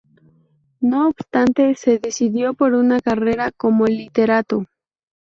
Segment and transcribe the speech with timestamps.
[0.79, 4.65] No obstante, se decidió por una carrera como literato.